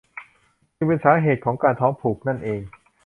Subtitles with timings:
[0.75, 2.61] จึงเป็นสาเหตุของการท้องผูกนั่นเอง